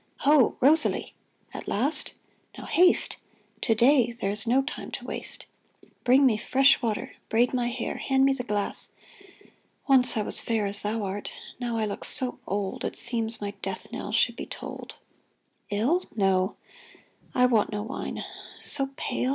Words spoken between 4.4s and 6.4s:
no time to waste. Bring me